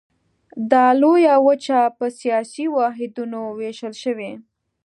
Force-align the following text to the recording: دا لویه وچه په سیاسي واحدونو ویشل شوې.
دا 0.71 0.85
لویه 1.01 1.35
وچه 1.47 1.79
په 1.97 2.05
سیاسي 2.19 2.65
واحدونو 2.77 3.39
ویشل 3.59 3.93
شوې. 4.03 4.31